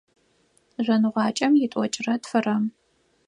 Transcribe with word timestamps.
Жъоныгъуакӏэм 0.83 1.53
итӏокӏрэ 1.65 2.13
тфырэм. 2.21 2.63